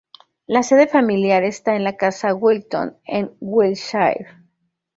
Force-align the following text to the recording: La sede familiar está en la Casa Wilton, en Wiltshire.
La 0.47 0.63
sede 0.63 0.87
familiar 0.87 1.43
está 1.43 1.75
en 1.75 1.83
la 1.83 1.95
Casa 1.95 2.33
Wilton, 2.33 2.97
en 3.05 3.35
Wiltshire. 3.39 4.25